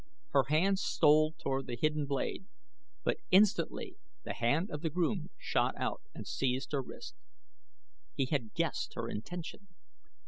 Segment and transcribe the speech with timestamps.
[0.29, 2.47] Her hand stole toward the hidden blade,
[3.03, 7.13] but instantly the hand of the groom shot out and seized her wrist.
[8.15, 9.67] He had guessed her intention.